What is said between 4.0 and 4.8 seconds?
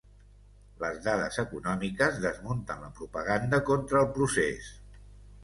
el procés.